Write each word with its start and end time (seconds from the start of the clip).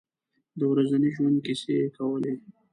د 0.57 0.61
ورځني 0.71 1.09
ژوند 1.15 1.37
کیسې 1.45 1.71
یې 1.79 1.87
کولې. 1.97 2.33